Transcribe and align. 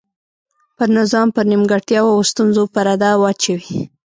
پر 0.77 0.87
نظام 0.97 1.27
پر 1.35 1.45
نیمګړتیاوو 1.51 2.13
او 2.15 2.21
ستونزو 2.31 2.63
پرده 2.73 3.09
واچوي. 3.21 3.79